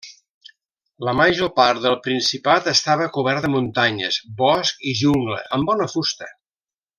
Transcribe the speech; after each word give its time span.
La 1.07 1.11
major 1.17 1.51
part 1.59 1.83
del 1.83 1.97
principat 2.07 2.69
estava 2.71 3.09
cobert 3.19 3.45
de 3.45 3.51
muntanyes, 3.57 4.19
bosc 4.43 4.85
i 4.93 4.99
jungla, 5.05 5.39
amb 5.59 5.71
bona 5.73 5.91
fusta. 5.97 6.33